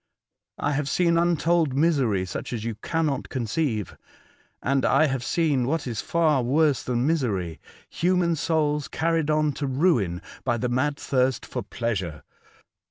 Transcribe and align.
I 0.57 0.71
have 0.71 0.89
seen 0.89 1.15
untold 1.15 1.75
misery 1.77 2.25
such 2.25 2.53
as 2.53 2.63
you 2.63 2.73
cannot 2.73 3.29
conceive, 3.29 3.95
and 4.63 4.83
I 4.83 5.05
have 5.05 5.23
seen 5.23 5.67
what 5.67 5.85
is 5.85 6.01
far 6.01 6.41
worse 6.41 6.81
than 6.81 7.05
misery, 7.05 7.59
human 7.87 8.35
souls 8.35 8.87
carried 8.87 9.29
on 9.29 9.51
to 9.51 9.67
ruin 9.67 10.23
by 10.43 10.57
the 10.57 10.69
mad 10.69 10.97
thirst 10.97 11.45
for 11.45 11.61
pleasure. 11.61 12.23